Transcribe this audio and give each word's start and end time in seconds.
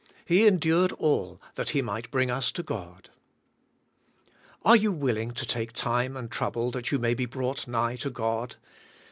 He 0.25 0.47
endured 0.47 0.91
all, 0.93 1.39
that 1.53 1.69
He 1.69 1.83
might 1.83 2.09
bring 2.09 2.31
us 2.31 2.51
to 2.53 2.63
God. 2.63 3.11
Are 4.65 4.75
you 4.75 4.91
willing 4.91 5.29
to 5.35 5.45
take 5.45 5.73
time 5.73 6.17
and 6.17 6.31
trouble 6.31 6.71
that 6.71 6.91
you 6.91 6.97
may 6.97 7.13
be 7.13 7.27
brought 7.27 7.67
nigh 7.67 7.97
to 7.97 8.09
God? 8.09 8.55